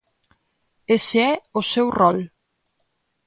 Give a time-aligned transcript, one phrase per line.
[0.95, 2.17] ¡Ese é o seu rol!